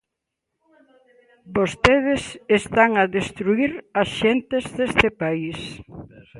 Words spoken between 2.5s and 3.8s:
están a destruír